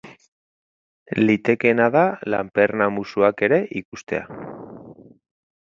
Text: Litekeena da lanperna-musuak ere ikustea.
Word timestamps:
Litekeena 1.25 1.89
da 1.97 2.03
lanperna-musuak 2.35 3.47
ere 3.49 3.63
ikustea. 3.83 4.43